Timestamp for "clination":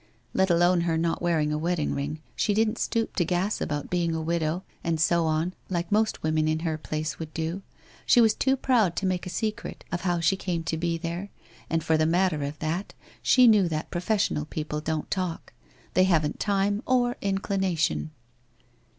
17.37-18.09